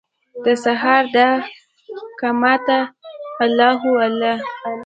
[0.43, 2.79] دسهار داقامته
[3.43, 4.71] الله هو، الله هو